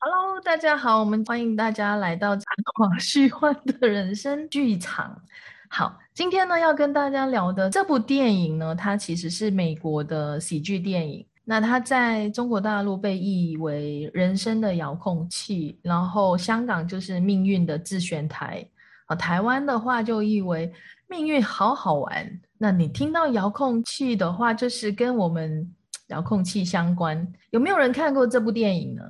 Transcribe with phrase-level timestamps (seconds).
[0.00, 2.44] Hello，大家好，我们欢迎大家来到残
[2.74, 5.22] 华虚幻的人生剧场。
[5.68, 11.24] 好，今天呢要跟大家聊的这部电影呢，它其实是美国的喜剧电影。
[11.44, 18.66] 那它在中国大陆被译为《人生的遥控器》，然后香港就是《命运的自选台》，
[19.12, 20.68] 啊，台湾的话就译为
[21.06, 22.26] 《命运好好玩》。
[22.58, 25.72] 那你听到遥控器的话，就是跟我们
[26.08, 27.32] 遥控器相关。
[27.50, 29.02] 有没有人看过这部电影呢？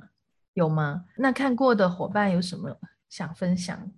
[0.55, 1.05] 有吗？
[1.17, 2.75] 那看过的伙伴有什么
[3.09, 3.91] 想分享？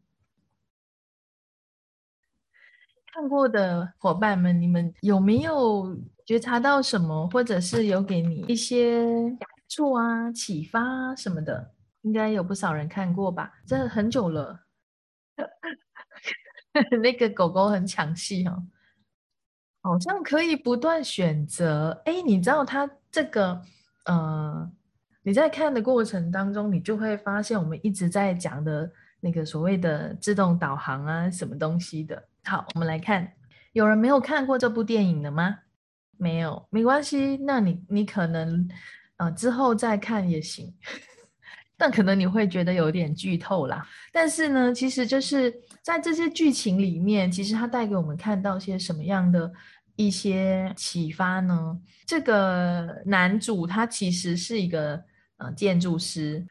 [3.14, 9.06] 看过的伙伴们，你们有没有觉察到什么，或者是有给你一些
[9.40, 11.74] 感触啊、启发什么的？
[12.02, 13.54] 应该有不少人看过吧？
[13.66, 14.66] 这很久了，
[17.02, 18.64] 那个狗狗很抢戏哦，
[19.82, 22.02] 好像可以不断选择。
[22.06, 23.62] 哎，你知道它这个，
[24.06, 24.72] 呃，
[25.28, 32.24] 你在看的过程当中，你就会发现我们一直在讲的那个所谓的自动导航啊，什么东西的。
[32.46, 33.30] 好，我们来看，
[33.74, 35.54] 有人没有看过这部电影的吗？
[36.16, 37.36] 没有，没关系。
[37.46, 38.66] 那你你可能
[39.18, 40.74] 呃之后再看也行，
[41.76, 43.86] 但可能你会觉得有点剧透啦。
[44.14, 49.52] 但是呢，其实就是在这些剧情里面，其实它带给我们看到些什么样的
[49.98, 51.78] 一些启发呢？
[52.06, 55.04] 这个男主他其实是一个
[55.38, 56.46] 呃建筑师。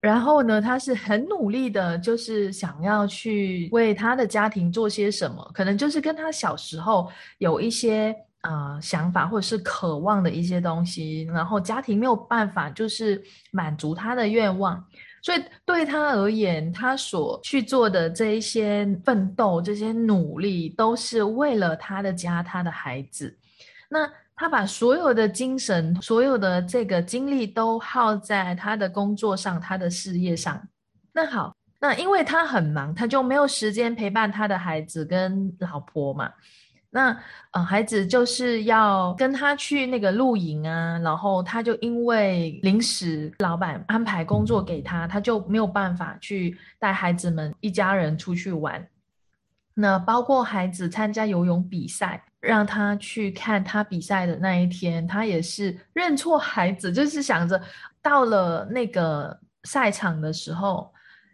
[0.00, 14.82] 然后呢，他是很努力的，就是想要去为他的家庭做些什么，可能就是跟他小时候有一些呃想法或者是渴望的一些东西，然后家庭没有办法就是满足他的愿望，
[15.20, 23.36] 所以对他而言，他所去做的这一些奋斗、这些努力，都是为了他的家、他的孩子。
[23.88, 24.08] 那。
[24.40, 30.62] 他把所有的精神、所有的这个精力都耗在他的工作上、他的事业上。
[31.12, 36.30] 那好，那因为他很忙，他就没有时间陪伴他的孩子跟老婆嘛。
[36.90, 37.14] 那
[37.50, 48.86] 呃，孩子就是要跟他去那个露营啊，然后他就因为临时老板安排工作给他，他就没有办法去带孩子们一家人出去玩。
[49.74, 52.22] 那包括孩子参加游泳比赛。
[52.40, 57.60] 让他去看他比赛的那一天，他也是认错孩子，就是想着
[58.00, 60.92] 到了那个赛场的时候，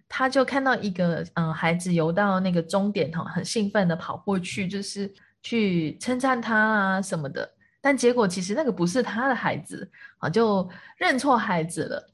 [0.09, 7.49] 他就看到一个嗯孩子游到那个终点哈，很兴奋的跑过去，就是去称赞他啊什么的，
[7.81, 12.14] 但结果其实那个不是他的孩子啊，就认错孩子了。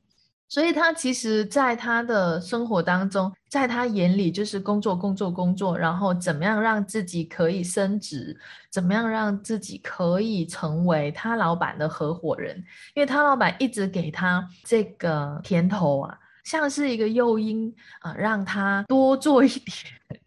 [0.51, 8.37] 所以他其实，在他的生活当中，在他眼里就是工作、工作、工作，然后怎么样让自己可以升职，
[8.69, 12.57] 怎么样让自己可以成为他老板的合伙人，
[12.95, 20.21] 因为他老板一直给他这个甜头啊，像是一个诱因啊，让他多做一点，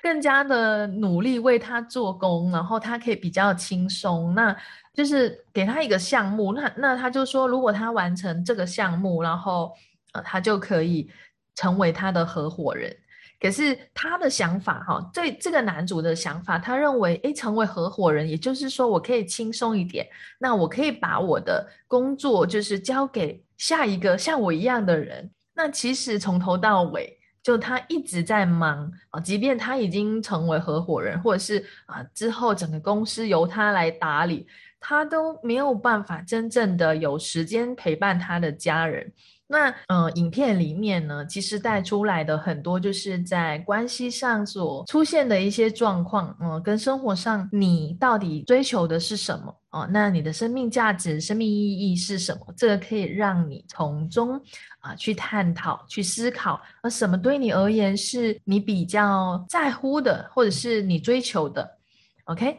[0.00, 4.34] 更加的努力为他做工，然后他可以比较轻松。
[4.36, 4.56] 那
[4.94, 9.72] 就是给他一个项目，那那他就说，如果他完成这个项目，然后
[10.12, 11.10] 呃，他就可以
[11.56, 12.96] 成为他的合伙人。
[13.40, 20.06] 可是他的想法哈，这这个男主的想法，他认为，哎，成为合伙人，也就是说我可以轻松一点，
[20.38, 25.28] 那我可以把我的工作就是交给下一个像我一样的人。
[25.54, 34.46] 那其实从头到尾，就他一直在忙啊，即便他已经成为合伙人，或者是啊之后整个公司由他来打理。
[34.86, 39.10] 他都没有办法真正的有时间陪伴他的家人。
[39.46, 49.88] 那嗯，影片里面呢，其实带出来的很多就是在关系上所出现的一些状况，嗯，跟生活上你到底追求的是什么哦？
[49.90, 52.52] 那你的生命价值、生命意义是什么？
[52.54, 54.38] 这个可以让你从中
[54.80, 61.78] 啊去探讨、去思考，而什么对你而言是你比较在乎的，或者是你追求的
[62.24, 62.58] ？OK。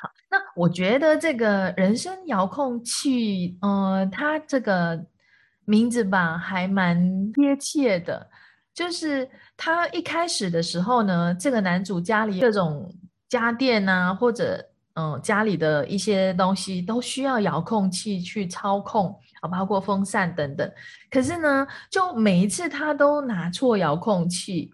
[0.00, 5.04] 好那我觉得这个人生遥控器，呃，它这个
[5.64, 8.28] 名字吧，还蛮贴切的。
[8.74, 12.90] 就是他一开始的时候呢，这个男主家里各种
[13.28, 20.72] 家电啊，或者嗯家里的一些东西都需要遥控器去操控啊，包括风扇等等。
[21.10, 24.72] 可是呢，就每一次他都拿错遥控器。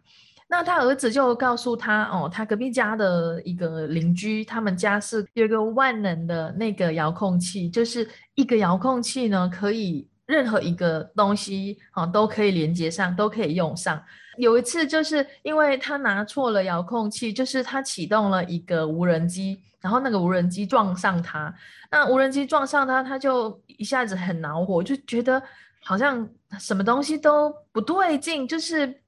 [0.50, 14.02] 那他儿子就告诉他，哦，他隔壁家的一个邻居，他们家是有一个万能的那个遥控器，就是一个遥控器呢，可以任何一个东西啊都可以连接上，都可以用上。
[14.38, 21.54] 有一次就是因为他拿错了遥控器，就是他启动了一个无人机，然后那个无人机撞上他，
[21.90, 25.42] 那无人机撞上他，他就一下子很恼火，就觉得。
[25.80, 26.28] 好像
[26.58, 29.00] 什么东西都不对劲，就是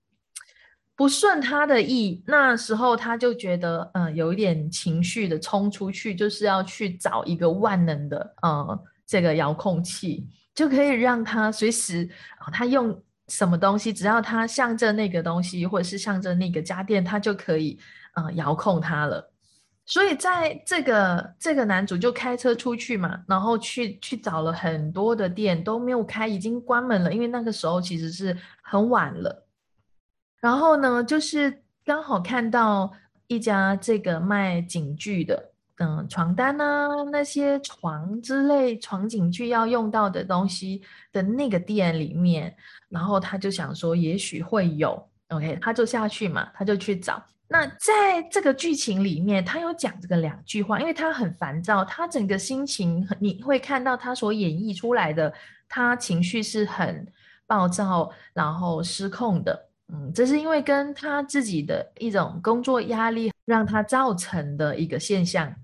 [1.01, 2.23] 不顺他的意。
[2.27, 12.07] 那时候他就觉得，嗯，有一点情绪的冲出去，就是要去找一个万能的，呃，这个遥控器，就可以让他随时，
[12.53, 17.81] 他用什么东西，只要他向着那个东西，或者是向着那个家电，他就可以，
[18.17, 19.27] 呃，遥控它了。
[19.87, 29.47] 所以在这个这个男主就开车出去嘛，然后去去找了很多的店都没有开，已经关门了，因为那个时候其实是很晚了。
[30.41, 32.91] 然后呢，就是刚好看到
[33.27, 40.83] 一家这个卖警具的，嗯，床单啊，那些床之类床警具要用到的东西
[41.13, 42.55] 的那个店里面，
[42.89, 47.23] 然后他就想说也许会有，OK，他就下去嘛，他就去找。
[47.47, 55.33] 那在这个剧情里面，他有讲这个两句话，因为他很烦躁，他整个心情你会看到他所演绎出来的，
[55.69, 57.07] 他情绪是很
[57.47, 59.70] 暴躁，然后失控的。
[59.93, 65.55] 嗯，这是因为跟他自己的一种工作压力让他造成的一个现象。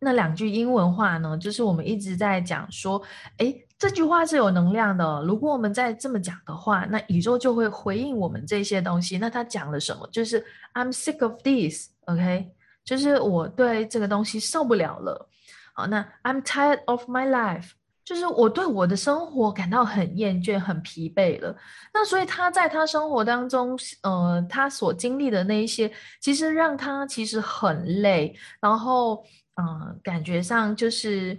[0.00, 3.02] 那两句英文话呢，就是我们一直在讲说，
[3.38, 3.54] 哎。
[3.76, 5.22] 这句话是有能量的。
[5.24, 9.18] 如果我们再这么讲的话，那宇宙就会回应我们这些东西。
[9.18, 10.08] 那他讲了什么？
[10.12, 12.50] 就是 I'm sick of this，OK，
[12.84, 15.28] 就是我对这个东西受不了了。
[15.74, 17.72] 好，那 I'm tired of my life，
[18.04, 21.56] 就是我对我的生活感到很厌倦、很疲惫了。
[21.92, 25.90] 那所以他在他生活当中，呃，他所经历的那一些，
[26.20, 29.24] 其实让他其实很累，然后，
[29.56, 31.38] 嗯，感觉上就是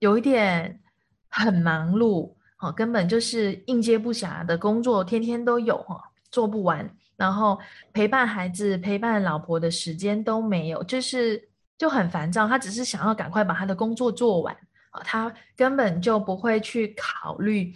[0.00, 0.80] 有一点。
[1.28, 6.00] 很忙碌，哦，根本就是应接不暇的工作，天天都有，哈，
[6.30, 6.88] 做不完。
[7.14, 7.58] 然后
[7.92, 12.48] 陪伴孩子、陪伴老婆的时间都没有，就是就很烦躁。
[12.48, 14.56] 他只是想要赶快把他的工作做完，
[15.04, 17.72] 他根本就不会去考虑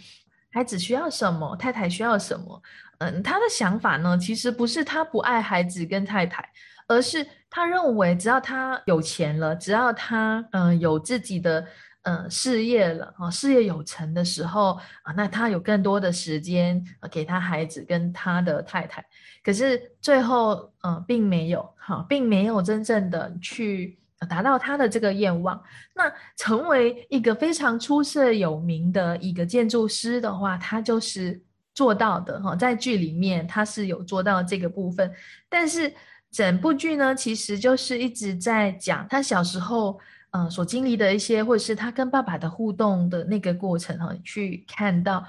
[0.51, 2.61] 孩子需要什么，太太需要什么。
[2.99, 6.47] 嗯，他的想法呢，其实不是他不爱孩子跟太太，
[6.87, 11.65] 而是他认为只要他有钱了，只要他嗯有自己的。
[12.03, 14.71] 嗯，事业了啊，事业有成的时候
[15.03, 19.05] 啊，那他有更多的时间给他孩子跟他的太太。
[19.43, 25.61] 可是最后，嗯，并没有哈，并没有真正的去达到他的这个愿望。
[25.95, 31.41] 那成为一个非常出色有名的一个建筑师的话，他就是
[31.73, 35.11] 做到的哈，在剧里面他是有做到这个部分。
[35.49, 35.93] 但是
[36.31, 39.99] 整部剧呢，其实就是一直在讲他小时候。
[40.33, 45.21] 嗯，所经历的一些，或者是他跟爸爸的互动的那个过程哈，去看到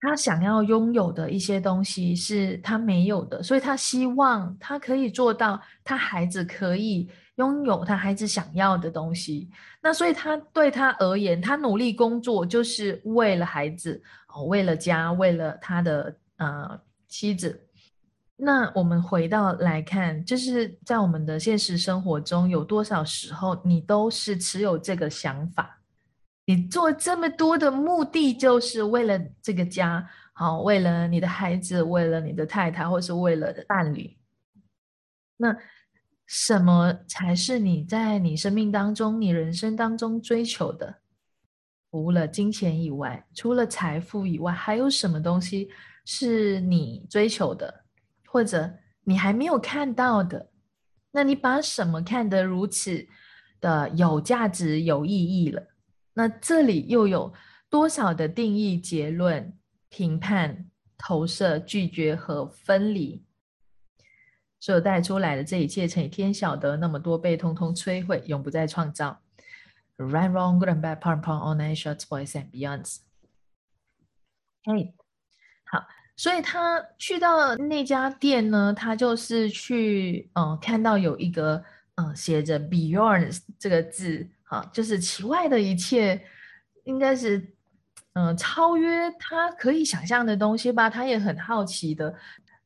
[0.00, 9.50] 他想要拥有的一些东西是他没有的，所以他希望他可以做到，他孩子可以拥有他孩子想要的东西。
[9.80, 17.68] 那所以他对他而言，他努力工作就是为了孩子哦，为了家，为了他的呃妻子。
[18.36, 25.78] 那我们回到来看，就是在我们的现实生活中，有多少时候你都是持有这个想法？
[26.44, 34.16] 你做这么多的目的，就是为了这个家，好，为了你的孩子，为了你的太太，或是为了伴侣。
[35.36, 35.56] 那
[36.34, 41.02] 什么才是你在你生命当中、你人生当中追求的？
[41.90, 45.68] 除了金钱以外，除了财富以外，还有什么东西
[46.06, 47.84] 是你追求的？
[48.24, 48.72] 或者
[49.04, 50.48] 你还没有看到的，
[51.10, 53.06] 那你把什么看得如此
[53.60, 55.62] 的有价值、有意义了？
[56.14, 57.30] 那这里又有
[57.68, 59.52] 多少的定义、结论、
[59.90, 63.22] 评判、投射、拒绝和分离？
[64.62, 69.20] 所有带出来的这一切，乘以天晓得那么多倍，通通摧毁，永不再创造。
[69.96, 72.98] Right, wrong, good and bad, part and part, all night, shorts, boys and beyonds.
[74.62, 74.94] 嘿，
[75.64, 75.84] 好。
[76.16, 81.64] 所以他去到那家店呢，他就是去嗯看到有一个
[81.96, 86.24] 嗯写着 “beyonds” 这个字，哈，就是其外的一切，
[86.84, 87.52] 应该是
[88.12, 90.88] 嗯超越他可以想象的东西吧。
[90.88, 92.14] 他也很好奇的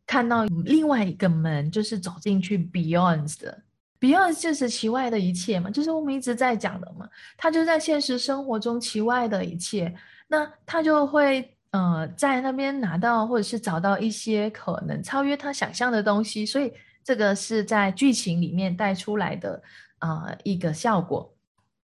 [0.06, 3.62] 看到另外一个门，就是走进去 Beyond 的
[4.00, 7.08] Beyond 就是其外的一切嘛，就是我们一直在讲的嘛。
[7.36, 9.94] 他就在现实生活中其外的一切，
[10.28, 11.52] 那他就会。
[11.72, 16.72] 呃，在那边拿到或者是找到一些可能超越他想象的东西，所以
[17.04, 19.62] 这个是在剧情里面带出来的
[19.98, 21.36] 啊一个效果。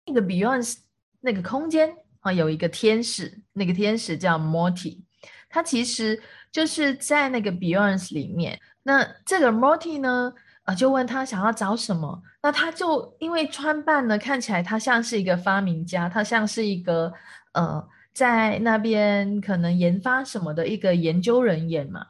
[0.07, 0.77] 那个 Beyond
[1.21, 5.01] 那个空间啊，有一个天使，那个天使叫 Morty，
[5.55, 6.21] 他其实
[6.51, 8.59] 就是在那个 Beyond 里面。
[8.83, 10.33] 那这个 Morty 呢，
[10.65, 17.13] 啊，就问他想要找什么，那他就因为穿扮呢，看起来他像是一个发明家，他像是一个
[17.53, 17.89] 呃。
[18.15, 22.07] 在那边可能研发什么的一个研究人员嘛。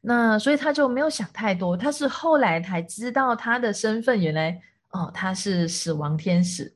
[0.00, 4.56] 那所以他就没有想太多，他是后来才知道他的身份，原来
[4.90, 6.72] 哦他是死亡天使。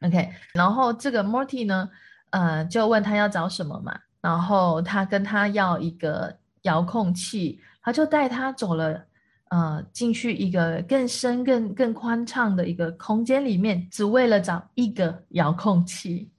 [0.00, 1.88] OK，然后这个 Morty 呢，
[2.30, 9.04] 呃，就问他要找什么嘛，然后他跟他要一个遥控器，他就带他走了，
[9.50, 16.30] 呃，进去一个更深、更更宽敞的一个空间里面，只为了找一个遥控器，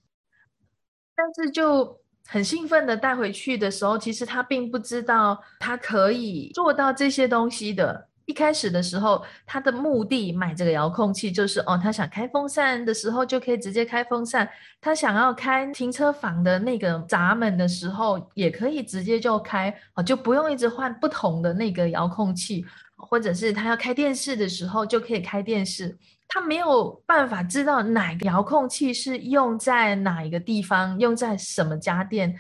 [1.16, 1.98] 但是就。
[2.30, 8.10] 很兴奋的带回去的时候，其实他并不知道他可以做到这些东西的。
[8.28, 14.48] 一开始的时候，他的目的买这个遥控器就是哦，他想开风扇的时候就可以直接开风扇，
[14.82, 22.66] 他想要开停车房的那个闸门的时候也可以直接就开哦，就不用一直换不同的那个遥控器，
[22.98, 25.98] 或者是他要开电视的时候就可以开电视。
[26.28, 32.38] 他没有办法知道哪个遥控器是用在哪一个地方，用在什么家电。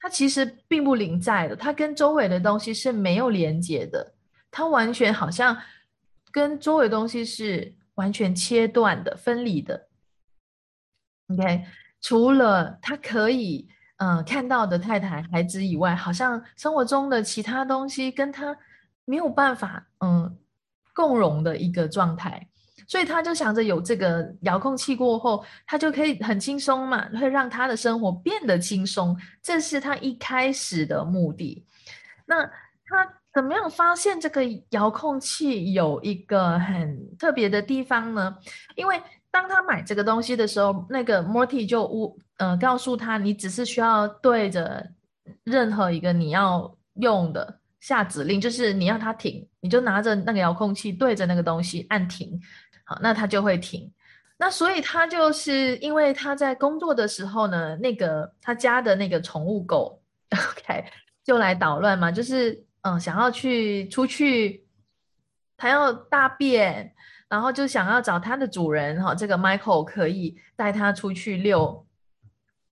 [0.00, 4.13] 他其实并不临在的，他跟周围的东西是没有连接的，
[4.54, 5.60] 他完全好像
[6.30, 9.88] 跟周围东西是完全切断的、分离的。
[11.26, 11.64] OK，
[12.00, 18.56] 除了他可以嗯看到的太太、孩子以外，好像生活中的其他东西跟他
[19.04, 20.38] 没有办法嗯
[20.94, 22.48] 共融的一个状态。
[22.86, 29.18] 所以他就想着有这个遥控器过后，他就可以很轻松嘛，会让他的生活变得轻松。
[29.42, 31.66] 这是他一开始的目的。
[32.26, 38.36] 那他怎么样发现这个遥控器有一个很特别的地方呢？
[38.76, 44.88] 因为当他买这个东西的时候，那个 Morty 就呜呃告诉他，你只是需要对着
[45.42, 52.40] 任何一个你要用的下指令，就是你要它停，你就拿着那个遥控器对着那个东西按停。
[52.84, 53.92] 好，那它就会停。
[54.36, 60.00] 那所以他就是因为他在工作的时候呢，那个他家的那个宠物狗，
[60.30, 60.84] OK，
[61.24, 64.66] 就来捣乱嘛，就是嗯，想要去出去，
[65.56, 66.94] 他要大便，
[67.28, 71.86] 然后就想要找他的主人哈，这个 Michael 可以带他出去遛，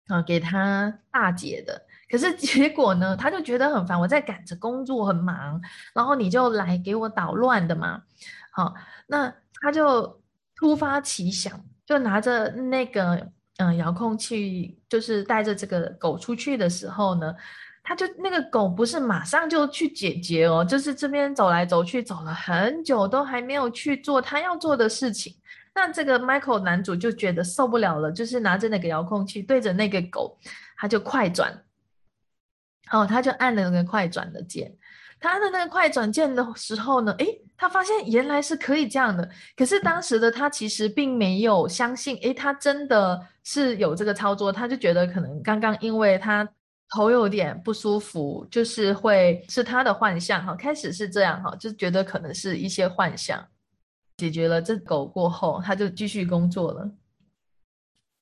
[0.07, 1.81] 啊，给他大姐的。
[2.09, 5.61] 可是结果呢，他就觉得很烦，我在赶着工作，很忙，
[5.93, 8.03] 然后你就来给我捣乱的嘛，
[8.51, 8.73] 好，
[9.07, 9.33] 那。
[9.63, 10.19] 他就
[10.55, 17.31] 突发奇想，就拿着那个嗯遥控器，就是带着这个狗出去的时候呢，
[17.83, 25.35] 他就那个狗不是马上就去解决哦，就是这边走来走去，走了很久都还没有去做他要做的事情。
[25.73, 30.37] 那这个 Michael 男主就觉得受不了了，就是拿着那个遥控器对着那个狗，
[30.77, 31.63] 他就快转，
[32.91, 34.75] 哦，他就按了那个快转的键。
[35.19, 39.29] 他的那个快转键的时候呢，诶，他发现原来是可以这样的。
[39.55, 44.51] 可是当时的他其实并没有相信，诶，他真的是有这个操作。
[44.51, 46.47] 他就觉得可能刚刚因为他
[46.93, 50.55] 头有点不舒服，就是会是他的幻象哈。
[50.55, 53.43] 开始是这样哈，就觉得可能是一些幻象。
[54.17, 56.91] 解决了这狗过后，他就继续工作了。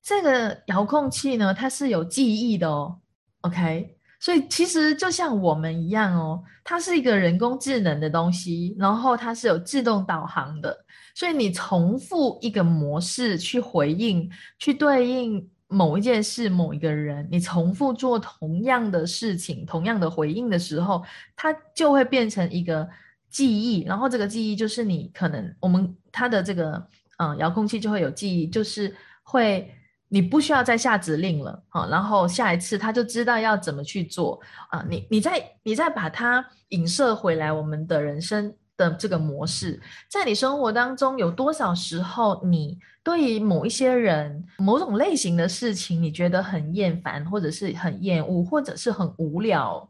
[0.01, 2.99] 这个遥控器呢，它是有记忆的哦。
[3.41, 3.95] OK。
[4.21, 10.77] 所以其实就像我们一样哦，它是一个人工智能的东西，然后它是有自动导航的。
[11.15, 21.01] 所以你重复一个模式去回应，去对应某一件事、某一个人，你重复做同样的事情、同样的回应的时候，
[21.37, 22.85] 它就会变成一个
[23.29, 23.85] 记忆。
[23.85, 26.85] 然后这个记忆就是你可能我们它的这个
[27.19, 29.73] 嗯遥控器就会有记忆，就是会。
[30.11, 34.83] 你不需要再下指令了啊，然后下一次他就知道要怎么去做啊。
[34.89, 49.89] 你你再你再把它影射回来，我们的人生的这个模式，在你生活当中有多少时候，你对于某一些人、某种类型的事情，你觉得很厌烦，或者是很厌恶，或者是很无聊，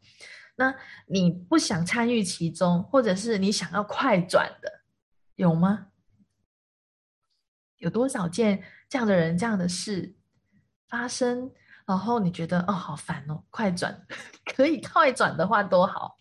[0.56, 0.74] 那
[1.06, 4.72] 你不想参与其中，或者是你想要快转的，
[5.36, 5.88] 有吗？
[7.80, 8.64] 有多少件？
[8.88, 10.16] 这样的人，这样的事
[10.88, 11.52] 发生，
[11.86, 14.08] 然后你觉得哦，好烦哦，快转，
[14.56, 16.19] 可以快转的话多好。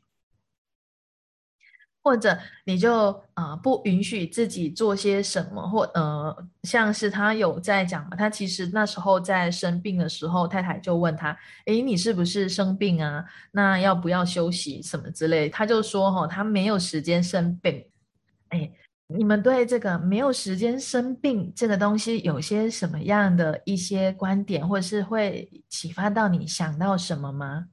[2.03, 11.37] 或者你就啊不允许自己做些什么，或呃，像是他有在讲嘛，他其实那时候在生病的时候，太太就问他，
[11.67, 13.25] 诶，你是不是生病啊？
[13.53, 15.49] 那要不要休息什么之类？
[15.49, 17.85] 他就说哈，他没有时间生病，
[18.49, 18.71] 哎。
[19.11, 27.69] 你们对这个没有时间生病这个东西有些什么样的一些观点，或者是会启发到你想到什么吗？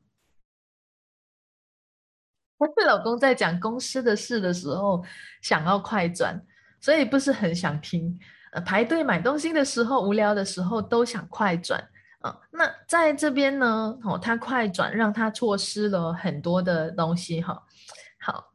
[2.58, 5.04] 我是老公在讲公司的事的时候
[5.42, 6.42] 想要快转，
[6.80, 8.18] 所以不是很想听。
[8.52, 11.86] 呃，排队买东西的时候无聊的时候都想快转。
[12.22, 17.62] 啊，那在这边呢，哦，他快转让他错失了很多的东西哈。
[18.20, 18.54] 好，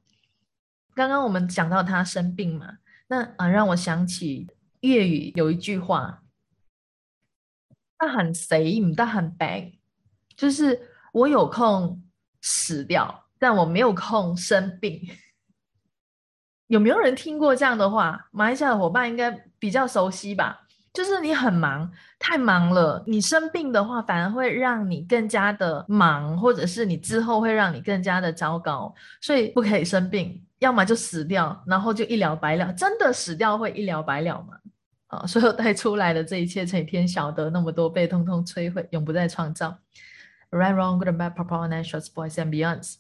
[0.94, 4.48] 刚刚我们讲到他生病嘛，那啊，让我想起
[4.80, 6.22] 粤语有一句话，
[7.98, 9.72] 他很谁，他很白，
[10.34, 12.02] 就是我有空
[12.40, 15.02] 死掉，但我没有空生病。
[16.68, 18.28] 有没有人听过这样的话？
[18.30, 19.28] 马来西亚的伙伴应该
[19.58, 20.60] 比较熟悉吧？
[20.92, 32.72] 就是你很忙，太忙了，你生病的话，反而会让你更加的忙，或者是你之后会让你更加的糟糕，所以不可以生病，要么就死掉，然后就一了百了。
[32.74, 34.56] 真的死掉会一了百了吗？
[35.06, 39.76] 啊，所有带出来的这一切，成天晓得那么多，被通通摧毁，永不再创造。
[40.50, 42.94] Right, wrong, good and bad, purple and shorts, boys and beyonds。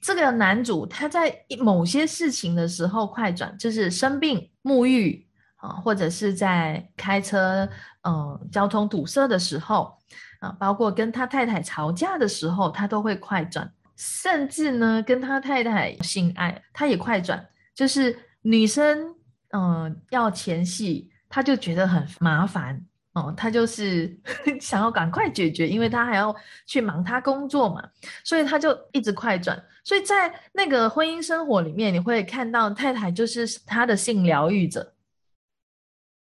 [0.00, 5.26] 这个男主他在某些事情的时候快转，就是生病、沐浴
[5.56, 7.68] 啊，或者是在开车，
[8.02, 9.96] 嗯，交通堵塞的时候
[10.40, 19.14] 啊，包括跟他太太吵架的时候，他都会快转，甚至呢，跟他太太性爱，他也快转，就是女生
[19.50, 22.84] 嗯要前戏，他就觉得很麻烦。
[23.14, 24.16] 哦，他就是
[24.60, 26.32] 想要赶快解决，因为他还要
[26.66, 27.82] 去忙他工作嘛，
[28.22, 29.60] 所以他就一直快转。
[29.88, 34.92] 所以在那个婚姻生活里面，你会看到太太就是他的性疗愈者。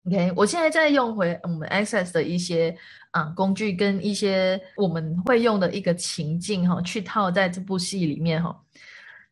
[0.06, 2.74] OK，我现在在用回我们 Access 的一些
[3.12, 8.58] 啊工具跟一些我们会用的一个情境哈，去套在这部戏里面哈。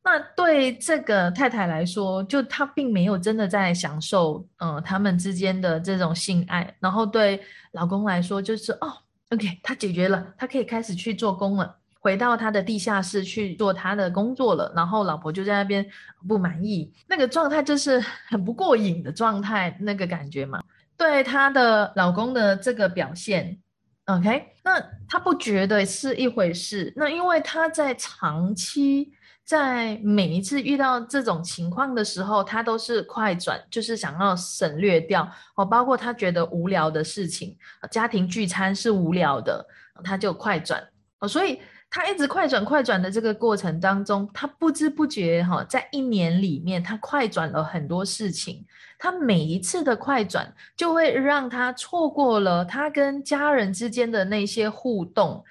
[0.04, 6.76] 那对这个太太来说，就她并没有真的在享受，嗯，他们之间的这种性爱。
[6.82, 8.92] 然后对老公来说，就是哦
[9.30, 14.72] ，OK，他解决了，他可以开始去做工了，回到他的地下室去做他的工作了。
[14.76, 15.84] 然后老婆就在那边
[16.28, 20.62] 不满意，那个状态就是很不过瘾的状态，那个感觉嘛。
[20.96, 23.58] 对她的老公的这个表现
[24.06, 26.94] ，OK，那她不觉得是一回事。
[26.96, 29.12] 那因为她在长期。
[29.46, 35.22] 在每一次遇到这种情况的时候，他都是快转，就是想要省略掉
[35.56, 37.56] 哦，包括他觉得无聊的事情，
[37.92, 39.64] 家庭聚餐是无聊的，
[40.04, 40.84] 他就快转
[41.20, 41.60] 哦，所以
[41.96, 48.66] 他一直快转快转的这个过程当中，他不知不觉哈，在一年里面，他快转了很多事情，
[49.00, 55.42] 他每一次的快转就会让他错过了他跟家人之间的那些互动。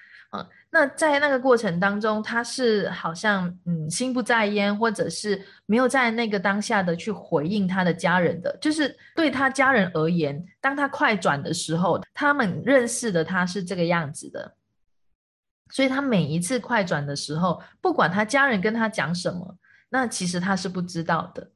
[0.69, 14.53] 那在那个过程当中，他是好像嗯心不在焉，或者是没有在那个当下的去回应他的家人的，就是对他家人而言，当他快转的时候，他们认识的他是这个样子的，
[15.71, 19.57] 所以他每一次快转的时候，不管他家人跟他讲什么，
[19.89, 21.51] 那其实他是不知道的。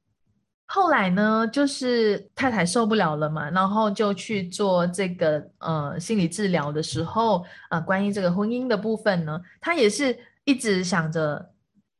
[0.72, 11.54] 后来呢，就是太太受不了了嘛，然后就去做这个呃心理治疗的时候，呃，关于这个婚姻的部分呢，他也是一直想着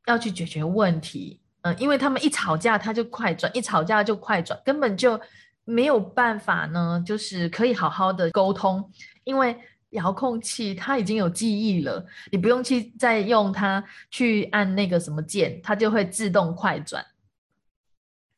[0.06, 5.20] 要去解决问题，嗯，因为他们一吵架他就快转，一吵架就快转，根本就
[5.66, 8.88] 没有办法呢，就是可以好好的沟通，
[9.24, 9.58] 因为
[9.92, 17.06] 遥控器它已经有记忆了，你不用去再用它去按那个什么键，它就会自动快转。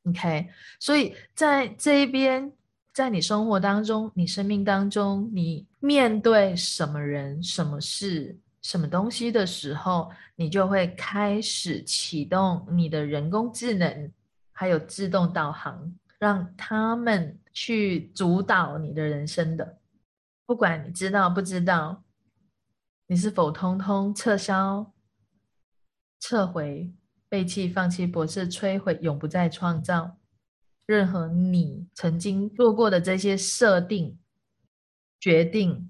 [0.06, 0.48] OK，
[0.80, 2.52] 所以在这一边，
[2.94, 14.12] 在你生活当中、你生命当中，你面对什么人、什么事、什么东西的时候，你就会开始启动你的人工智能，
[14.52, 19.81] 还有自动导航，让他们去主导你的人生的。
[20.52, 22.04] 不管你知道不知道，
[23.08, 24.92] 你是否通通撤销、
[26.20, 26.94] 撤回。
[27.30, 30.18] 背弃、放弃、博士、摧毁、永不再创造，
[30.86, 34.20] 任何你曾经做过的这些设定、
[35.18, 35.90] 决定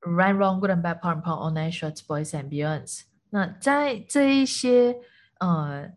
[0.00, 3.02] ，right, wrong, good and bad, part, part, all night, shorts, boys and beyonds。
[3.28, 4.96] 那在这一些
[5.40, 5.92] 呃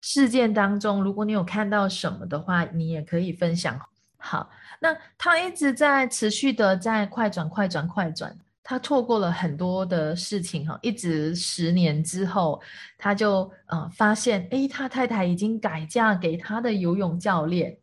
[0.00, 3.78] 事件当中，如果你有看到什么的话，你也可以分享。
[4.16, 4.48] 好，
[4.80, 8.36] 那他一直在持续的在快转、快转、快转。
[8.62, 12.60] 他错过了很多的事情哈，一直十年之后，
[12.96, 17.76] 他就呃发现，哎，他太太已经改嫁给他的游泳教练，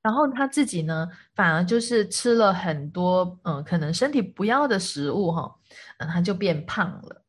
[0.00, 5.56] 然后他自己呢，反而就是吃了很多嗯，可能身体不要的食物哈，
[5.98, 7.22] 嗯，他就变胖了。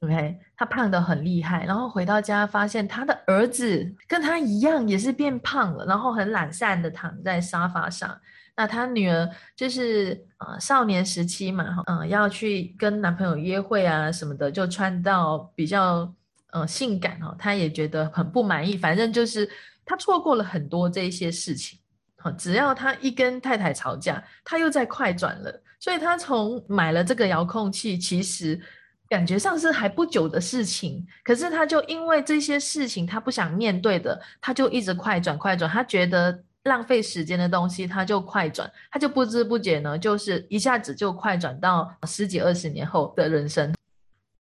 [0.00, 8.18] OK，他胖的很厉害，然后回到家发现他的儿子跟他一样，也是变胖了，然后很懒散的躺在沙发上。
[8.54, 16.10] 那他女儿就是呃少年时期嘛，哈，嗯，要去跟男朋友约会啊什么的，就穿到比较
[16.52, 18.76] 呃性感哦，他也觉得很不满意。
[18.76, 19.48] 反正就是
[19.84, 21.78] 他错过了很多这些事情，
[22.18, 25.62] 好，只要他一跟太太吵架，他又在快转了。
[25.78, 28.58] 所以他从买了这个遥控器，其实
[29.08, 43.72] 感觉上是还不久的事情，可是他就因为这些事情他不想面对的，他就一直快转快转，他觉得浪费时间的东西他就快转，他就不知不觉呢，就是一下子就快转到十几二十年后的人生。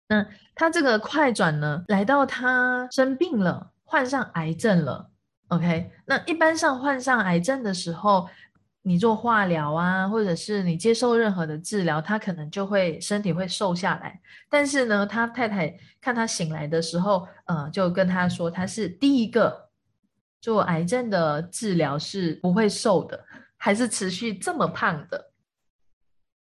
[0.08, 0.24] 那
[0.54, 5.10] 他这个快转呢，来到他生病了，患上癌症了。
[5.48, 8.28] OK，那一般上患上癌症的时候，
[8.86, 14.20] 你做化疗啊，或者是你接受任何的治疗，他可能就会身体会瘦下来。
[14.50, 19.70] 但是呢，他太太看他醒来的时候，呃，就跟他说，他是第一个
[20.42, 23.24] 做癌症的治疗是不会瘦的，
[23.56, 25.30] 还是持续这么胖的。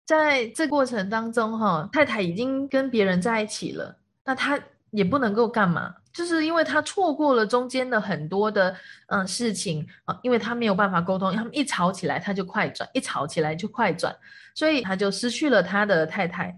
[0.05, 4.59] 在这过程当中，哈，太太已经跟别人在一起了，那他
[4.93, 8.75] 也不能够干嘛，就是因为他错过了中间的很多的
[9.07, 14.15] 嗯事情啊，因为他没有办法沟通，他们一吵起来他就快转，一吵起来就快转，
[14.55, 16.57] 所以他就失去了他的太太，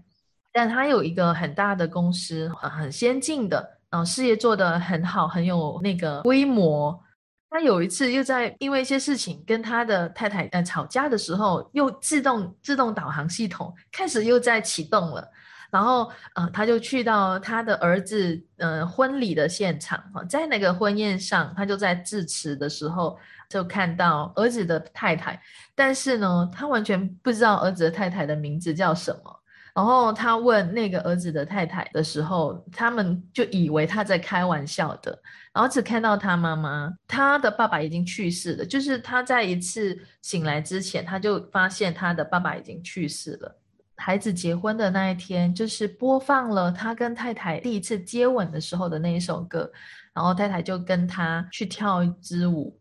[0.52, 7.02] 但他有一个很大的公司，很先进的，嗯，事业做得很好，很有那个规模。
[7.48, 15.26] 他有一次又在因为一些事情跟他的太太呃吵架的时候，又自动自动导航系统开始又在启动了，
[15.70, 25.40] 然后呃他就去到他的儿子呃婚礼的现场哈，在那个婚宴上，他就在致辞的时候就看到儿子的太太，
[25.74, 29.32] 但是呢他完全不知道儿子的太太的名字叫什么。
[29.74, 35.18] 然后他问那个儿子的太太的时候，他们就以为他在开玩笑的，
[35.52, 38.64] 然后只看到他妈妈，他的爸爸已经去世了。
[38.64, 43.54] 就是他在一次醒来之前，他就发现他的爸爸已经去世了。
[43.96, 49.70] 孩子结婚的那一天，就是播放了他跟太太第一次接吻的时候的那一首歌，
[50.12, 52.78] 然后太太就跟他去跳一支舞。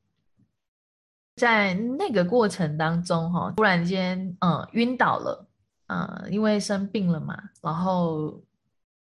[1.36, 5.48] 在那个过程当中，哈，突然间，嗯，晕倒了。
[5.88, 8.42] 呃，因为生病了嘛，然后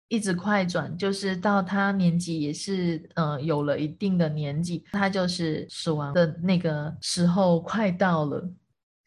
[0.08, 8.46] 一直快转，就是到他年纪也是，呃，有了一定的年纪，他就是死亡的那个时候快到了，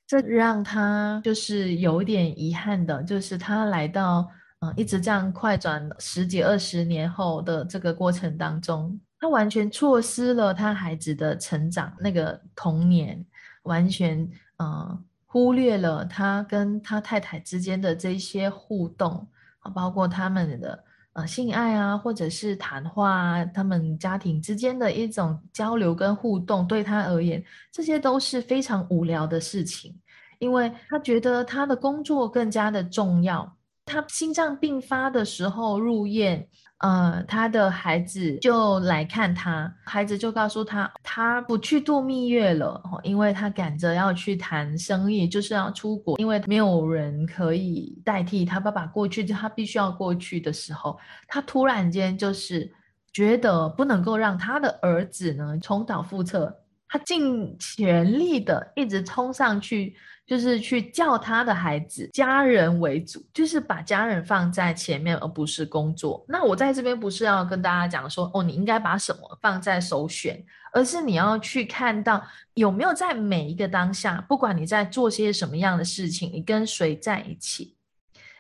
[0.08, 4.28] 这让他就是有点遗憾的，就是他来到，
[4.62, 13.24] 嗯，一直这样快转十几二十年后的这个过程当中，他完全错失了他孩子的成长，那个童年，
[13.64, 15.04] 完全，嗯。
[15.30, 19.28] 忽略了他跟他太太之间的这些互动
[19.60, 20.84] 啊，包括他们的
[21.18, 30.00] 呃性爱啊，或者是谈话啊，他们家庭之间的一种交流跟互动，对他而言，这些都是非常无聊的事情，
[30.38, 33.52] 因为他觉得他的工作更加的重要。
[33.84, 36.48] 他心脏病发的时候入院。
[36.80, 52.72] 呃，他的孩子就来看他，孩子就告诉他，他不去度蜜月了，因为他赶着要去谈生意，就是要出国，因为没有人可以代替他爸爸过去，就他必须要过去的时候，他突然间就是
[53.12, 56.56] 觉得不能够让他的儿子呢重蹈覆辙，
[56.88, 59.96] 他尽全力的一直冲上去。
[60.28, 66.26] 就是去叫他的孩子家人为主，就是把家人放在前面，而不是工作。
[66.28, 72.22] 那我在这边不是要跟大家讲说，哦，你应该把什么放在首选，而是你要去看到
[72.56, 77.78] 有没有在每一个当下，不管你在做些什么样的事情，你跟谁在一起，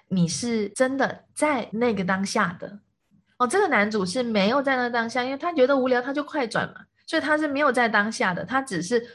[0.09, 2.79] 你是真的在那个当下的。
[3.37, 9.07] 哦，这个男主是没有在那当下，因为他觉得无聊，他就快转嘛，所以他是没有在当下的，他只是。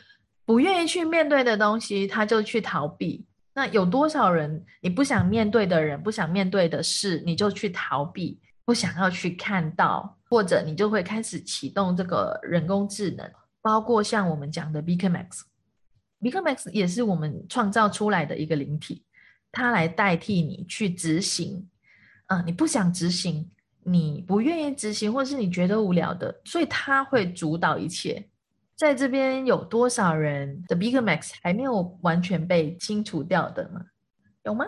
[0.45, 3.25] 不愿意去面对的东西，他就去逃避。
[3.55, 19.05] 那有多少人，你不想面对的人，不想面对的事，你就去逃避，不想要去看到，或者你就会开始启动这个人工智能，包括像我们讲的 Beacon Max，Beacon Max 也是我们创造出来的一个灵体，
[19.53, 21.69] 它来代替你去执行。
[22.29, 23.51] 嗯，你不想执行，
[23.85, 28.27] 你不愿意执行，或是你觉得无聊的，所以它会主导一切。
[28.83, 33.81] 在这边有多少人的 Big Max 还没有完全被清除掉的吗？
[34.43, 34.67] 有吗？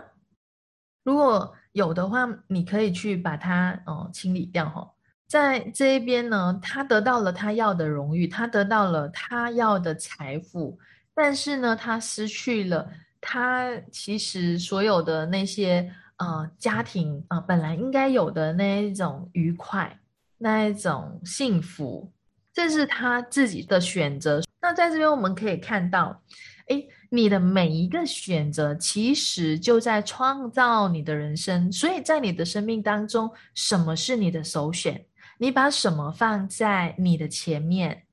[1.03, 4.88] 如果有的话，你可以去把它哦清理掉哈。
[5.27, 10.79] 在这一边呢，他得到了他要的荣誉，他得到了他要的财富，
[11.12, 12.88] 但是呢，他失去了
[13.20, 19.98] 他其实所有的那些呃家庭啊本来应该有的那一种愉快，
[20.38, 22.12] 那一种幸福。
[22.54, 24.40] 这是他自己的选择。
[24.62, 26.22] 那在这边我们可以看到，
[26.68, 31.70] 哎，你的每一个选择其实就在创造你的人生。
[31.70, 35.04] 所以在你的生命当中，什么是你的首选？
[35.36, 38.04] 你把什么放在你的前面？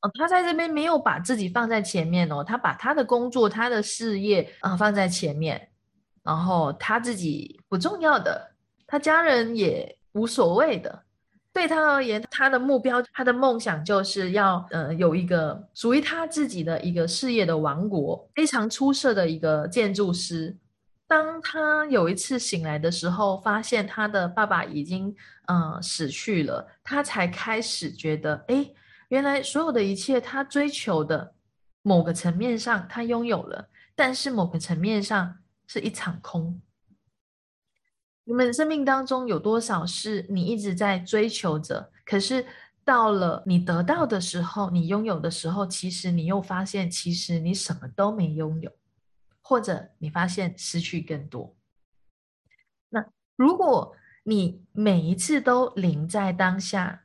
[0.00, 5.68] 哦，他在这边没有把自己放在前面哦，他把他的工作、他的事业啊放在前面。
[6.22, 8.54] 然后他自己不重要的，
[8.86, 11.05] 他家人也无所谓的。
[11.56, 20.54] 对他而言，他的目标、他的梦想就是要呃有一个属于他自己的一个事业的王国，非常出色的一个建筑师。
[21.08, 25.16] 当他有一次醒来的时候，发现他的爸爸已经
[25.46, 28.68] 嗯死去了，他才开始觉得，哎，
[29.08, 31.32] 原来所有的一切他追求的
[31.80, 36.60] 某个层面上他拥有了，但是某个层面上是一场空。
[38.28, 41.92] 你们生命当中有多少是你一直在追求着？
[42.04, 42.44] 可是
[42.84, 48.72] 到了你得到的时候，你拥有的时候，其实你又发现，其实你什么都没拥有，
[49.40, 51.56] 或者你发现失去更多。
[52.88, 57.04] 那如果你每一次都临在当下，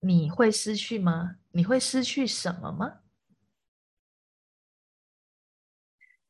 [0.00, 1.36] 你会失去吗？
[1.50, 3.00] 你会失去什么吗？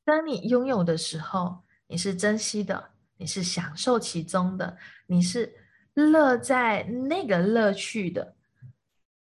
[0.05, 2.96] 当你拥有的时候，你是珍惜的。
[3.19, 4.77] 你是享受其中的，
[5.07, 5.55] 你是
[5.95, 8.37] 乐在那个乐趣的，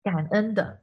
[0.03, 0.81] 感恩的。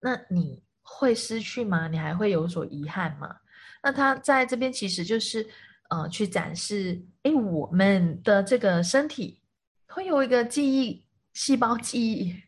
[0.00, 1.88] 那你会失去吗？
[1.88, 3.36] 你还会有所遗憾吗？
[3.82, 5.48] 那他在这边其实就是，
[5.88, 9.42] 呃，去展示，哎，我们的这个身体
[9.88, 12.42] 会有一个记忆细胞记忆，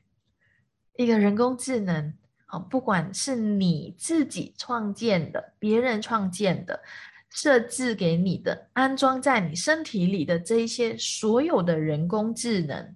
[0.96, 2.14] 一个人工智能，
[2.46, 6.82] 好，不管是你自己创建的，别人创建的。
[7.30, 12.94] 设置给你的、安装在你身体里的这一些所有的人工智能，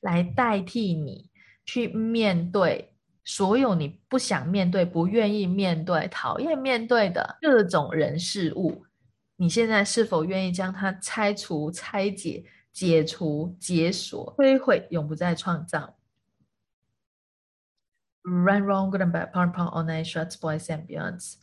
[0.00, 1.30] 来代替你
[1.64, 2.92] 去面对
[3.24, 8.86] 所有你不想面对、不愿意面对、讨厌面对的各种人事物。
[9.36, 15.96] 你现在是否愿意将它拆除、拆解、解除、解锁、摧毁，永不再创造
[18.22, 20.86] ？Run, wrong, good and bad, p o w p o w all night, shots, boys and
[20.86, 21.34] beyonds。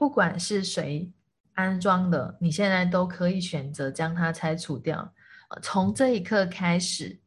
[0.00, 1.12] 不管是谁。
[1.52, 5.12] 安装的，你现在都可以选择将它拆除掉。
[5.60, 7.20] 从这一刻开始，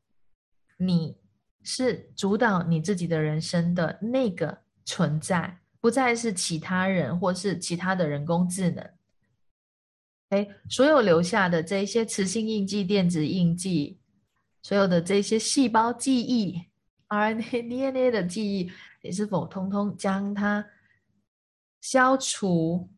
[0.77, 1.15] 你
[1.61, 8.89] 是主导你自己的人生的那个存在，不再是其他人或是其他的人工智能。
[10.29, 13.99] 哎，所有留下的这些磁性印记、电子印记，
[14.63, 16.59] 所有的这些细胞记忆、
[17.07, 18.71] RNA、DNA 的记忆，
[19.03, 20.65] 你是否通通将它
[21.83, 22.89] 消除？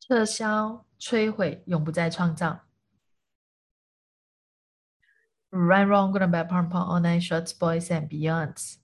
[0.00, 2.64] 撤销、摧毁，永不再创造。
[5.50, 8.78] Right, wrong, good and bad, pom pom, all night, Shots, boys and beyonds.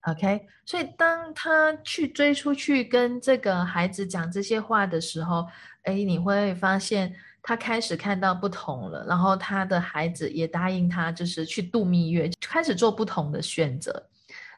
[0.00, 5.46] OK，所以当他去追出去跟这个孩子讲这些话的时候，
[5.84, 9.06] 哎，你会发现他开始看到不同了。
[9.06, 14.10] 然后他的孩子也答应他，就是去度蜜月，开始做不同的选择。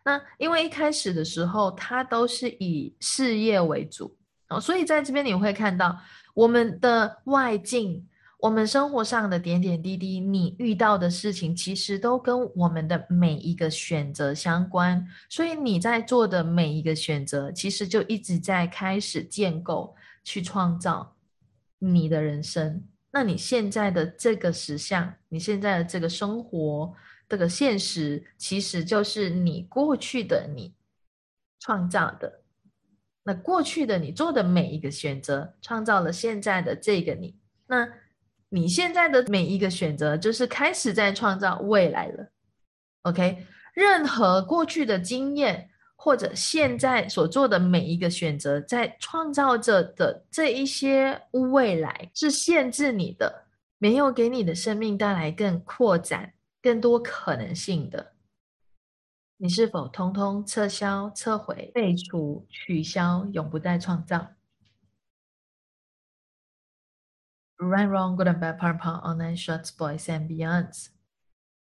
[0.04, 4.16] 那因为一开始的时候，他都是以事业为主。
[4.48, 5.96] 哦，所以在这边你会看到
[6.34, 8.04] 我们的外境，
[8.38, 15.06] 我们生活上的点点滴滴，你遇到的事情，其实都跟我们的每一个选择相关。
[15.28, 21.14] 所以你在做的每一个选择，其实就一直在开始建构、去创造
[21.78, 22.82] 你的人生。
[23.12, 26.92] 那你现在的这个实相，你现在的这个生活，
[27.30, 30.74] 这个现实，其实就是你过去的你
[31.60, 32.42] 创造的。
[33.22, 37.38] 那过去的你做的每一个选择，创造了现在的这个你。
[37.68, 37.88] 那
[38.48, 42.32] 你现在的每一个选择，就是开始在创造未来了。
[43.02, 53.44] OK，任何过去的经验或者现在所做的每一个选择，在创造着的这一些未来，是限制你的，
[53.78, 56.32] 没有给你的生命带来更扩展、
[56.62, 58.14] 更多可能性的。
[59.36, 64.32] 你是否通通撤销、撤回、废除、取消，永不再创造
[67.56, 70.88] ？Right, wrong, good and bad, part, part, online, shorts, boys and beyonds.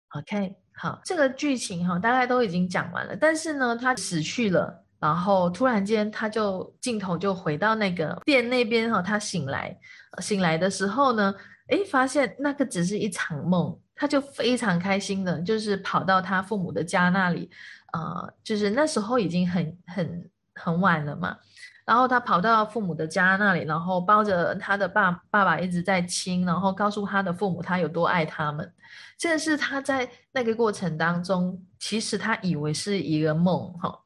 [0.10, 3.16] OK，好，这个剧情哈，大概都已经讲完了。
[3.16, 9.80] 但是呢，他死去了，然后突然间，他就镜头就回到那个店那边哈，他醒来，
[10.20, 11.34] 醒来的时候呢，
[11.72, 13.78] 诶，发现那个只是一场梦。
[13.94, 17.48] 他就非常开心的，就是跑到他父母的家那里，
[17.94, 21.38] 呃，就是那时候已经很很很晚了嘛。
[21.86, 28.74] 然后他跑到父母的家那里，然后抱着他的爸爸爸一直在亲，然后告诉他的父母他有多爱他们。
[29.20, 34.00] 这是他在那个过程当中，其实他以为是一个梦哈。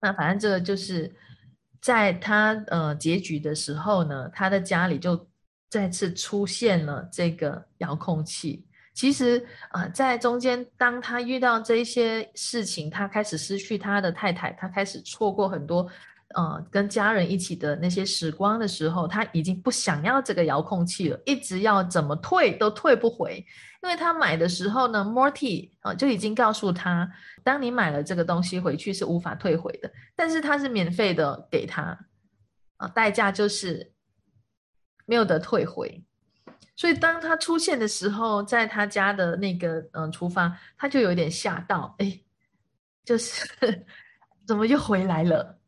[0.00, 1.12] 那反正这个就是
[1.80, 5.27] 在他呃结局的时候呢，他的家里就
[5.68, 8.64] 再次出现了这个遥控器。
[8.94, 15.88] 其实啊，在中间，当他遇到这些事情，他开始失去他的太太，他开始错过很多
[16.34, 23.44] 呃跟家人一起的那些时光的时候，他已经不想要这个遥控器了，一直要怎么退都退不回。
[23.84, 27.08] 因为他买的时候呢，Morty 啊就已经告诉他，
[27.44, 31.96] 当你买了这个东西回去是无法退回的，但是他是免费的给他
[32.78, 33.92] 啊，代价就是
[35.08, 36.04] 没有得退回。
[36.76, 42.20] 所以当他出现的时候，在他家的那个嗯厨房，他就有点吓到，哎，
[43.04, 43.44] 就是
[44.46, 45.58] 怎么又回来了？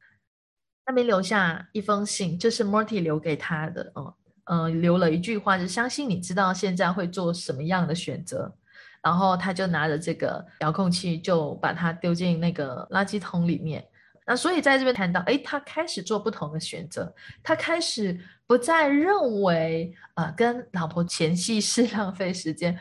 [0.87, 8.55] 那边留下一封信，就是 Morty 留给他的，哦，嗯，留了一句话，就相信你知道现在会做什么样的选择。
[9.03, 13.83] 然后他就拿着这个遥控器，就把它丢进那个垃圾桶里面。
[14.31, 17.13] 那所以在这边谈到，哎，他开始做不同的选择，
[17.43, 18.17] 他开始
[18.47, 22.79] 不再认为，呃，跟老婆前戏是 浪费时间，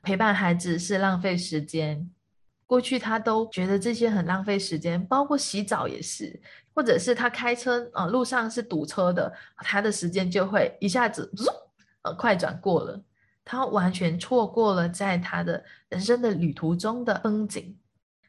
[0.00, 2.08] 陪伴孩子是浪费时间。
[2.68, 6.40] 过去他都觉得这些很浪费时间，包括洗澡也是，
[6.72, 11.28] 或者是他开车，呃，路上是堵车的，他的时间就会一下子，
[12.02, 13.02] 呃，快转过了，
[13.44, 17.76] 他完全错过了在他的人生的旅途中的风景。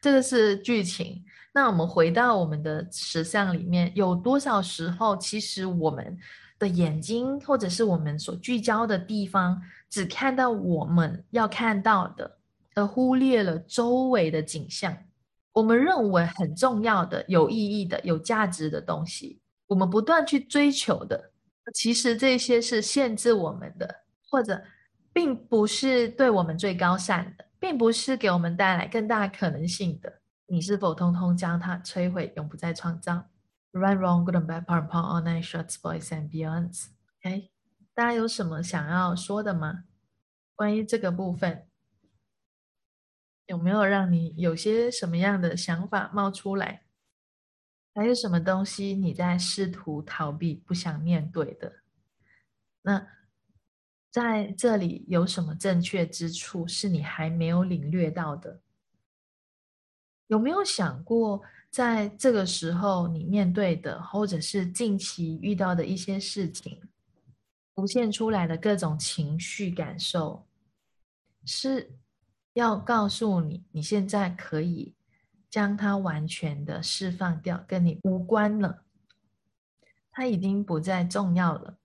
[0.04, 1.24] 这个是剧情。
[1.54, 6.14] 那我们回到我们的实相里面，有多少时候，其实我们
[6.58, 12.36] 的眼睛或者是我们所聚焦的地方，只看到我们要看到的，
[12.74, 14.94] 而忽略了周围的景象。
[15.54, 21.30] 我们认为很重要的、有意义的、有价值的东西，我们不断去追求的，
[21.72, 24.62] 其实这些是限制我们的，或者
[25.14, 30.20] 并不是对我们最高善的，并不是给我们带来更大可能性的。
[30.44, 33.30] 你是否通通将它摧毁，永不再创造
[33.72, 36.88] ？Right, wrong, good and bad, part, part, all night, shorts, boys and beyonds.
[37.22, 37.50] OK，
[37.94, 39.84] 大家有什么想要说的吗？
[40.54, 41.66] 关于这个部分，
[43.46, 46.82] 有没有让你有些什么样的想法冒出来？
[47.94, 51.76] 还有什么东西你在试图逃避、不想面对的？
[52.82, 53.08] 那
[54.14, 58.60] 在这里有什么正确之处是你还没有领略到的？
[60.28, 66.80] 有没有想过，在这个时候你面对的，或者是近期遇到的一些事情，
[67.74, 70.46] 浮现出来的各种情绪感受，
[71.44, 71.90] 是
[72.52, 74.94] 要告诉你，你现在可以
[75.50, 78.84] 将它完全的释放掉，跟你无关了，
[80.12, 81.78] 它已经不再重要了。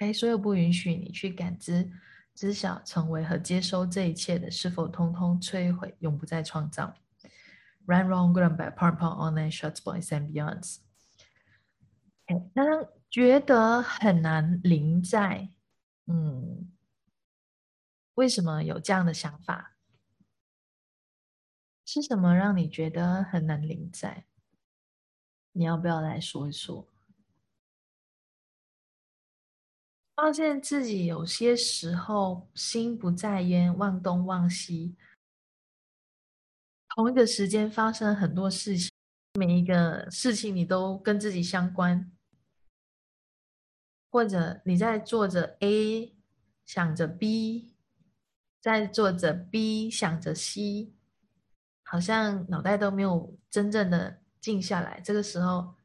[0.00, 1.90] 哎，所有不允许你去感知。
[2.32, 6.94] 知晓、成为和接收这一切的，是否通通摧毁，永不再创造
[7.84, 10.78] ？Run, wrong, good and bad, part, part, all night, shots, boys and beyonds。
[12.54, 15.50] 那觉得很难临在，
[16.06, 16.70] 嗯，
[18.14, 19.76] 为什么有这样的想法？
[21.84, 24.24] 是什么让你觉得很难临在？
[25.52, 26.89] 你要不要来说一说？
[30.20, 34.94] 发现自己有些时候心不在焉，忘东忘西。
[36.90, 38.92] 同一个时间发生很多事情，
[39.38, 42.12] 每一个事情你都跟自己相关，
[44.10, 46.14] 或者你在做着 A，
[46.66, 47.74] 想着 B，
[48.60, 50.92] 在做着 B，想着 C，
[51.82, 55.00] 好像脑袋都没有真正的静下来。
[55.00, 55.76] 这个时候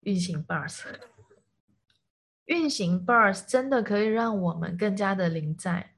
[0.00, 0.82] 运行 bus。
[2.46, 5.92] 运行 bars 真的可以让我们更加的临在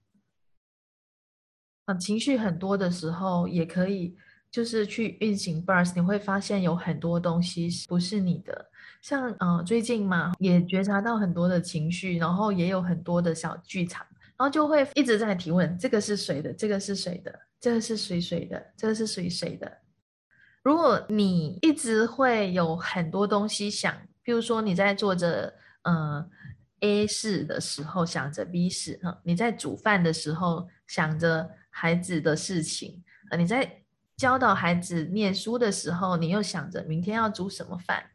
[1.87, 4.17] 啊，情绪很多的时候也可以，
[4.51, 8.71] 就是去运行 bars，你会发现有很多东西不是你的。
[9.03, 14.07] 像呃最近嘛，也觉察到很多的情绪，然后也有很多的小剧场，
[14.37, 16.53] 然后就会一直在提问：这个是谁的？
[16.53, 17.41] 这个是谁的？
[17.61, 18.73] 这个是谁谁的？
[18.77, 19.79] 这个是谁谁的？
[20.63, 25.53] 如果你一直会有很多东西想，比如说你在做着。
[25.89, 26.29] 嗯
[26.81, 33.85] ，A 事的时候想着 B 事，哈，你在煮饭的时候想着孩子的事情，呃，你在
[34.17, 38.11] 教导孩子念书的时候，你又想着明天要煮什么饭，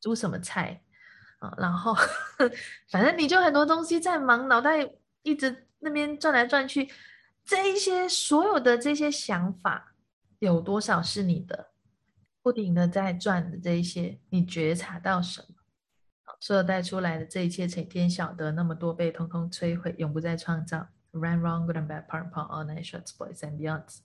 [0.00, 0.82] 煮什么菜，
[1.40, 1.94] 啊，然后
[2.90, 4.88] 反正你就很多东西在忙，脑袋
[5.22, 6.90] 一直那边转来转去，
[7.44, 9.94] 这一些所有的这些想法，
[10.38, 11.72] 有多少是你的？
[12.40, 15.61] 不停的在转的这一些，你觉察到什么？
[16.42, 20.88] 所有带出来的这一切，成天晓得那么多被通通摧毁，永不再创造。
[21.12, 23.98] Run, wrong, good and bad, part, part, all night, shots, boys and beyonds。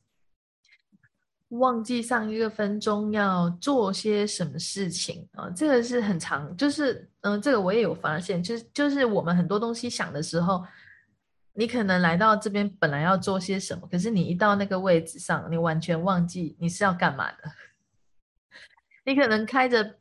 [1.47, 5.49] 忘记上一个分钟要做些什么事情啊？
[5.49, 10.63] 这个是很长，就是嗯，这个我也有发现，就是就是我们很多东西想的时候，
[11.53, 17.37] 你可能来到这边本来要做些什么，可是你一到那个位置上，你完全忘记你是要干嘛的。
[19.05, 19.95] 你可能开着。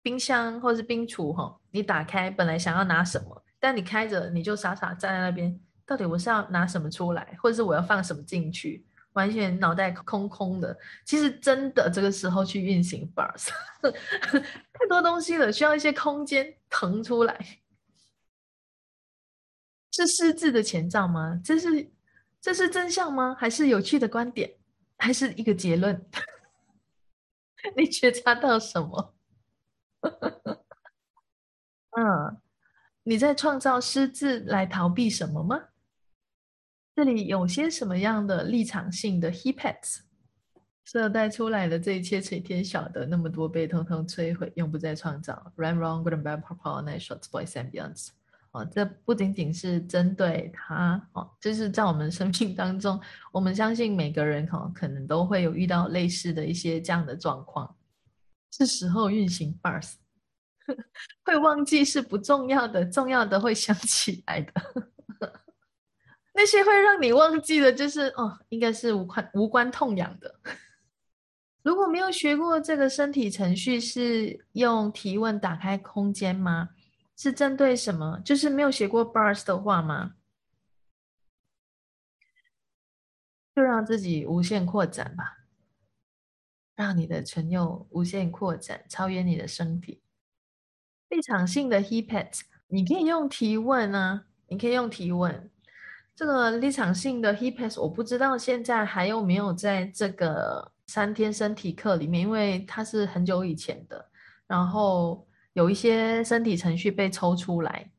[0.00, 10.76] 冰箱或是冰橱哈，你打开本来想要拿什么，但你开着你就傻傻站在那边，到底我是要拿什么出来，或者是我要放什么进去，完全脑袋空空的。
[11.04, 13.48] 其实真的这个时候去运行 bars，
[13.82, 17.38] 太多东西了，需要一些空间腾出来。
[19.92, 21.40] 是失智的前兆吗？
[21.42, 21.90] 这是
[22.40, 23.34] 这是真相吗？
[23.38, 24.54] 还是有趣的观点？
[24.96, 26.06] 还是一个结论？
[27.76, 29.14] 你觉察到什么？
[31.96, 32.36] 嗯，
[33.02, 35.60] 你在创造失智来逃避什么吗？
[36.94, 40.00] 这里有些什么样的立场性的 he pets？
[40.84, 43.04] 所带出来的这一切，谁天晓得？
[43.04, 45.52] 那么多被通通摧毁，永不再创造。
[45.56, 48.08] Run wrong, good and bad, purple, n i g h shorts, boys and beyonds。
[48.52, 52.98] 哦，这不仅仅是针对他哦，就是在我们生命当中，
[53.30, 57.76] 我们相信每个人哈，可能都会有遇到类似的一些这样的状况。
[58.50, 59.92] 是时候运行 bars，
[61.24, 64.52] 会忘记是不重要的，重要的会想起来的。
[66.34, 70.38] 那些会让你忘记的，就是哦，应该是无关无关痛痒的。
[71.62, 76.70] 如果没有学过这个身体程序，是用提问打开空间吗？
[77.16, 78.20] 是针对什么？
[78.24, 80.14] 就是没有学过 bars 的话吗？
[83.56, 85.38] 就让自己无限扩展吧，
[86.76, 90.00] 让你的唇釉无限扩展，超越你的身体。
[91.08, 95.50] 立场性的 he pets，你可以用提问啊，你可以用提问。
[96.14, 104.10] 这个立场性的 he pets，我不知道现在还有没有在这个三天身体课里面，因为它是很久以前的，
[104.46, 105.24] 然后。
[105.54, 107.90] 有一些身体程序被抽出来，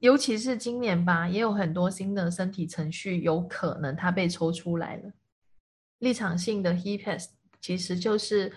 [0.00, 5.12] 尤其是今年吧，也有很多新的身体程序有可能它被抽出来了。
[6.00, 7.28] 立场性的 He Pass
[7.60, 8.52] 其实就是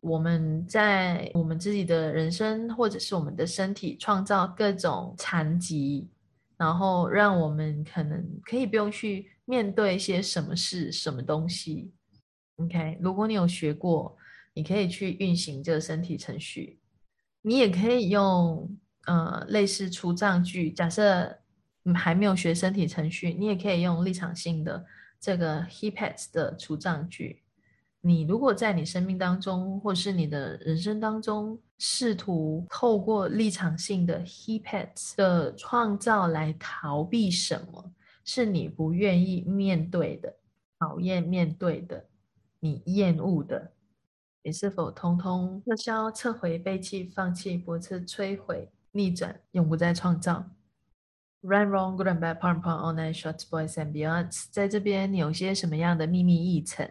[0.00, 6.08] 我们在我们自己的人生或者是我们的身体创造各种残疾，
[6.56, 11.92] 然后让我们可能可以不用去面对一些什么事、什么东西。
[12.56, 14.16] OK，如果你有学过，
[14.54, 16.78] 你可以去运行这个身体程序。
[17.42, 18.76] 你也可以用
[19.06, 21.38] 呃类似除障句，假设
[21.82, 24.84] 你还没有学身体程序，你也可以用立场性的
[25.18, 27.42] 这个 he pets 的除障句。
[28.02, 37.92] 你如果在你生命当中，或是你的人生当中，试图透过立场性的 he pets 的创造来逃避什么，
[38.24, 40.34] 是你不愿意面对的、
[40.78, 42.06] 讨厌面对的、
[42.60, 43.72] 你厌恶的。
[44.42, 50.46] 你是否通通撤销、撤回、背弃、放弃、驳斥、摧毁、逆转，永不再创造
[51.42, 54.46] ？Run wrong, good and bad, pump pump, all night, shot boys and beyonds。
[54.50, 56.90] 在这边，你有些什么样的秘密议程？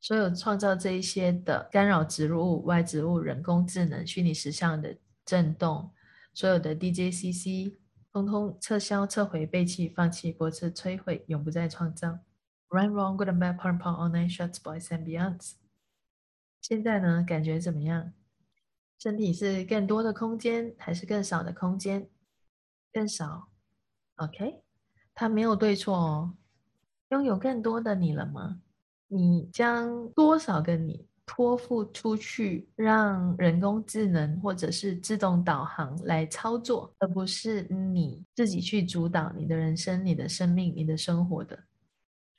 [0.00, 5.90] 所有创造这一些的干扰植入物、外植物、人工智能、虚拟实像的震动，
[6.32, 7.76] 所有的 DJCC，
[8.12, 12.20] 通通撤销、撤回、背弃、放弃、驳斥、摧毁，永不再创造。
[12.68, 15.52] Run wrong, good and bad, pump pump, all night, shots, boys and beyonds。
[16.62, 18.12] 现在呢，感觉怎么样？
[18.98, 22.08] 身体是更多的空间，还是更少的空间？
[22.92, 23.48] 更少。
[24.16, 24.62] OK，
[25.14, 26.36] 它没有对错哦。
[27.08, 28.62] 拥有更多的你了吗？
[29.12, 41.58] 你将多少个你托付出去，让人工智能或者是自动导航来操作，而不是你自己去主导你的人生、你的生命、你的生活的？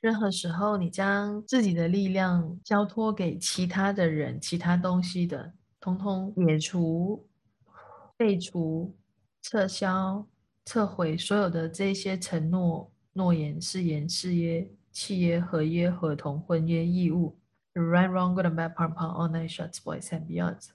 [0.00, 7.28] 任何时候，你将自己的力量交托给其他的人、其他东西的，通通解除、
[8.16, 8.96] 废除、
[9.42, 10.26] 撤销、
[10.64, 17.40] 撤回所有的这些承诺、诺言、誓言、誓约、契约、合约、合同、婚约、义务。
[17.74, 20.68] Right, wrong, good and bad, p o m p all night shots, boys and beyonds。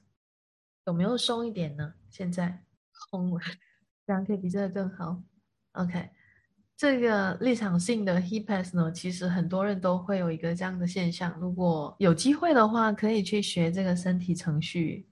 [0.86, 1.93] 有没有松一点呢？
[2.09, 3.39] 现在松了，
[4.05, 5.22] 这样可以比这个更好。
[5.74, 6.09] OK。
[6.76, 11.36] 这个立场性的 he pass 呢，其实很多人都会有一个这样的现象。
[11.39, 15.09] 如果有机会的话，可以去学这个身体程序。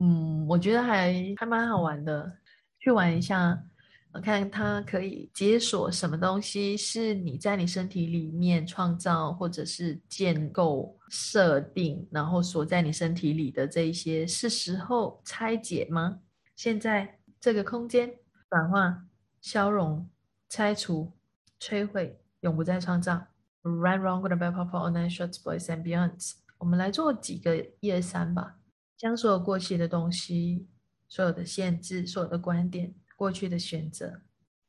[0.00, 2.36] 嗯，我觉得还还蛮好玩的，
[2.80, 3.73] 去玩一下，我
[4.20, 16.20] 看它可以解锁什么东西是你在你身体里面创造或者是建构设定，然后锁在你身体里的这一些，是时候拆解吗？
[16.56, 18.14] 现在这个空间
[18.48, 19.04] 转化
[19.40, 20.08] 消融。
[20.46, 21.10] 拆除、
[21.58, 23.26] 摧毁，永不再创造。
[23.62, 26.34] Right, wrong, good, bad, purple, all night, shorts, boys and beyonds。
[26.58, 28.58] 我们来做几个一二三吧。
[28.96, 30.68] 将所有过去的东西、
[31.08, 32.94] 所有的限制、所有的观点、
[33.24, 34.20] 过去的选择、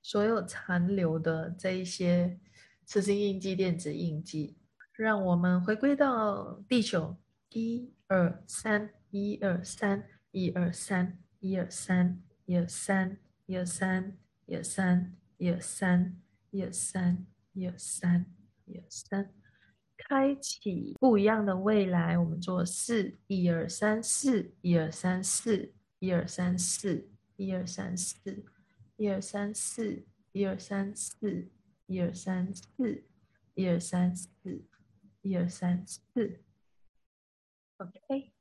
[0.02, 2.40] 所有残留的这一些
[2.86, 4.56] 磁性印记、电子印记，
[4.94, 7.18] 让我们回归到地球。
[7.50, 11.20] 一二三，一二三，一二三。
[11.42, 16.18] 一二三，一二三，一二三，一二三，一二三，
[16.50, 18.26] 一二三，一二三，
[18.64, 19.34] 一二三。
[19.98, 28.46] 开启不一样的未来，我们做四，一二三四，一二三四，一二三四，一二三四，
[28.98, 31.52] 一二三四，一二三四，
[31.86, 33.04] 一二三四，
[33.54, 34.66] 一二三四，
[35.22, 36.44] 一二三四。
[37.78, 38.34] OK，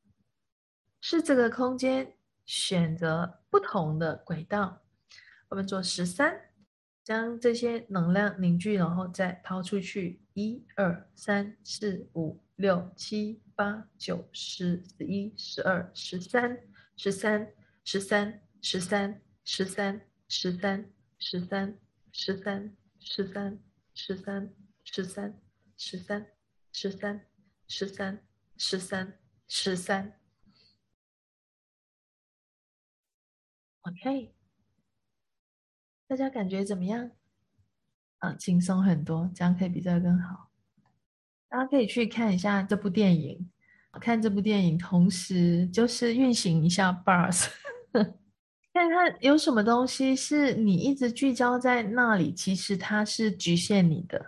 [1.00, 4.82] 是这个空间选择不同的轨道，
[5.48, 6.50] 我们做十三。
[7.04, 10.22] 将这些能量凝聚，然后再抛出去。
[10.32, 16.58] 一二三四五六七八九十十一十二十三
[16.96, 17.52] 十三
[17.84, 21.78] 十三十三十三十三十三
[22.10, 23.60] 十三十三
[23.92, 24.54] 十三
[24.86, 25.38] 十三
[25.76, 26.26] 十三
[26.72, 27.26] 十三
[27.68, 30.18] 十三十三十三。
[33.82, 34.34] OK。
[36.06, 37.10] 大家感觉怎么样？
[38.20, 40.50] 啊，轻松很多，这样可以比这个更好。
[41.50, 43.50] 大家可以去看一下这部电影，
[44.00, 47.50] 看这部电影，同时就是运行一下 bars，
[48.74, 54.20] 看看有什么东西是你一直聚焦在那里，其实它是局限你的，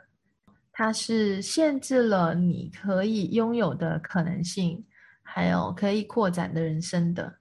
[0.71, 4.87] 它是限制了你可以拥有的可能性，
[5.25, 7.39] 还有可以扩展的人生的。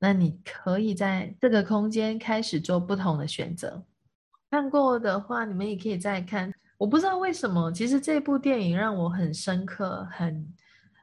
[0.00, 3.80] 那你可以在这个空间开始做不同的选择。
[4.50, 6.52] 看过的话，你们也可以再看。
[6.76, 10.44] 我不知道为什么，其实这部电影让我很深刻，很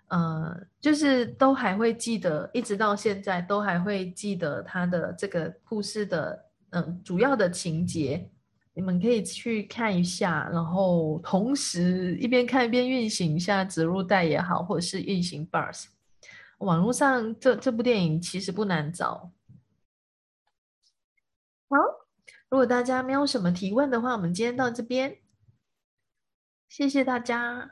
[0.07, 8.29] 呃，就是都还会记得，一直到现在都还会记得他的这个故事的嗯主要的情节。
[8.73, 15.85] 你们可以去看一下，然后同时一边看一边运行一下植入带也好，或者是运行 bars。
[16.59, 19.31] 网络上这这部电影其实不难找。
[21.69, 21.75] 好，
[22.49, 25.17] 如果大家没有什么提问的话，我们今天到这边，
[26.69, 27.71] 谢谢大家。